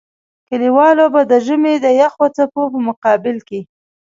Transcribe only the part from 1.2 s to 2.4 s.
د ژمي د يخو